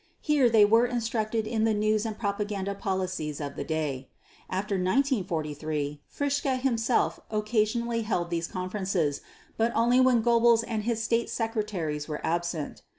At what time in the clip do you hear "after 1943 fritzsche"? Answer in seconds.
4.49-6.59